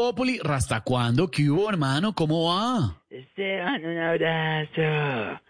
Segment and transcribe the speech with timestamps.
[0.00, 1.30] Populi, ¿hasta cuándo?
[1.30, 2.14] ¿Qué hubo, hermano?
[2.14, 3.02] ¿Cómo va?
[3.10, 5.42] Esteban, un abrazo.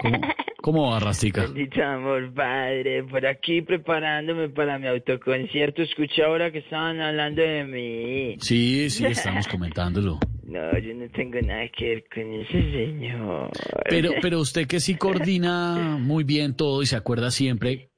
[0.00, 0.20] ¿Cómo,
[0.62, 1.42] cómo va, Rastica?
[1.42, 3.04] Bendito amor, padre.
[3.04, 5.82] Por aquí preparándome para mi autoconcierto.
[5.82, 8.36] Escuché ahora que estaban hablando de mí.
[8.40, 10.18] Sí, sí, estamos comentándolo.
[10.44, 13.50] No, yo no tengo nada que ver con ese señor.
[13.86, 17.90] Pero, pero usted que sí coordina muy bien todo y se acuerda siempre,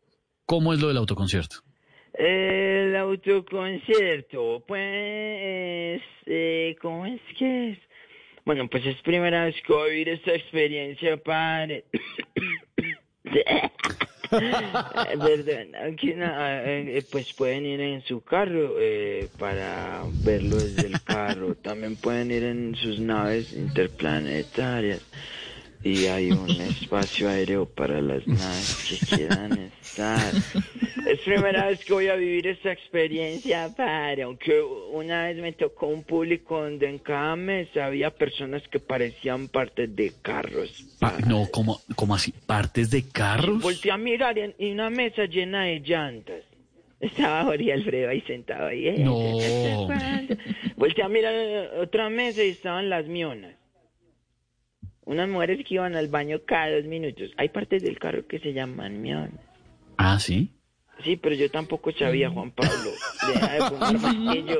[0.46, 1.58] ¿cómo es lo del autoconcierto?
[2.14, 7.78] El autoconcierto, pues, eh, ¿cómo es que es?
[8.44, 11.84] Bueno, pues es primera vez que voy a vivir esta experiencia, padre.
[14.30, 21.02] Perdón, aquí no, eh, pues pueden ir en su carro eh, para verlo desde el
[21.02, 21.56] carro.
[21.56, 25.02] También pueden ir en sus naves interplanetarias.
[25.82, 30.32] Y hay un espacio aéreo para las naves que quieran estar.
[31.20, 34.22] Es primera vez que voy a vivir esta experiencia, padre.
[34.22, 34.60] Aunque
[34.92, 39.94] una vez me tocó un público donde en cada mesa había personas que parecían partes
[39.94, 40.96] de carros.
[40.98, 42.32] Pa- no, ¿cómo, ¿cómo así?
[42.46, 43.60] ¿Partes de carros?
[43.62, 46.42] Volteé a mirar y una mesa llena de llantas.
[47.00, 48.88] Estaba Jorge Alfredo ahí sentado ahí.
[48.88, 49.88] eh, No.
[50.76, 51.34] Volteé a mirar
[51.80, 53.54] otra mesa y estaban las mionas.
[55.04, 57.30] Unas mujeres que iban al baño cada dos minutos.
[57.36, 59.40] Hay partes del carro que se llaman mionas.
[59.96, 60.50] Ah, ¿sí?
[61.04, 62.90] Sí, pero yo tampoco sabía, Juan Pablo.
[63.32, 64.58] Deja de fumar más que yo.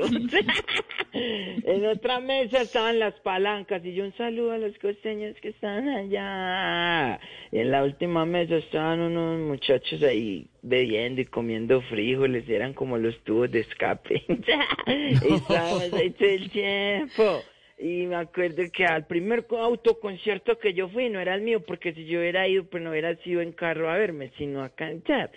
[1.13, 5.87] en otra mesa estaban las palancas y yo un saludo a los costeños que están
[5.89, 7.19] allá.
[7.51, 12.97] Y en la última mesa estaban unos muchachos ahí bebiendo y comiendo frijoles, eran como
[12.97, 14.23] los tubos de escape.
[14.87, 17.43] y estábamos ahí todo el tiempo.
[17.83, 21.63] Y me acuerdo que al primer co- autoconcierto que yo fui no era el mío,
[21.65, 24.69] porque si yo hubiera ido, pues no hubiera sido en carro a verme, sino a
[24.69, 25.31] cantar.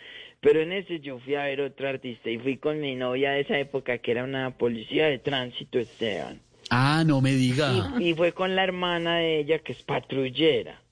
[0.45, 3.41] Pero en ese yo fui a ver otro artista y fui con mi novia de
[3.41, 6.39] esa época, que era una policía de tránsito, Esteban.
[6.69, 7.73] Ah, no me diga.
[7.99, 10.83] Y, y fue con la hermana de ella, que es patrullera.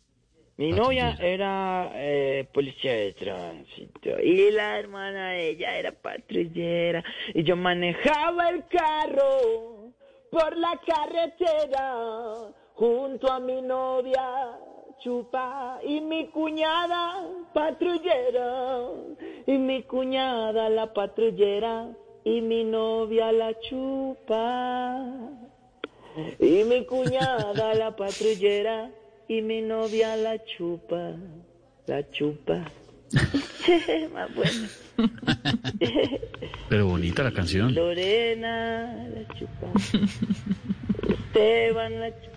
[0.56, 7.04] Mi novia era eh, policía de tránsito y la hermana de ella era patrullera.
[7.34, 9.92] Y yo manejaba el carro
[10.30, 14.22] por la carretera junto a mi novia
[15.02, 18.88] chupa y mi cuñada patrullera
[19.47, 21.88] y mi cuñada la patrullera
[22.25, 25.04] y mi novia la chupa.
[26.38, 28.91] Y mi cuñada la patrullera
[29.28, 31.14] y mi novia la chupa,
[31.86, 32.64] la chupa.
[34.12, 34.69] Más bueno.
[36.69, 37.75] Pero bonita la canción.
[37.75, 39.66] Lorena la chupa.
[41.08, 42.32] Esteban la chupa.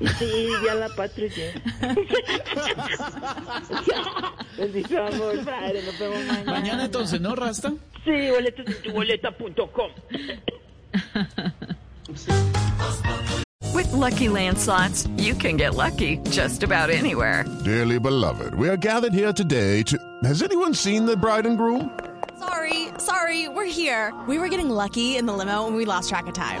[0.00, 1.60] Y Silvia la patrullera.
[4.56, 6.52] Bendito amor, padre, nos vemos mañana.
[6.52, 7.72] Mañana entonces, ¿no, Rasta?
[8.04, 9.90] Sí, boletos en tuboleta.com.
[13.72, 17.44] With Lucky Land slots, you can get lucky just about anywhere.
[17.64, 19.98] Dearly beloved, we are gathered here today to.
[20.22, 21.90] Has anyone seen the bride and groom?
[22.38, 24.12] Sorry, sorry, we're here.
[24.28, 26.60] We were getting lucky in the limo and we lost track of time.